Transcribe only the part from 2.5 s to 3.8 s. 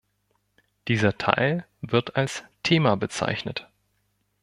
„Thema“ bezeichnet.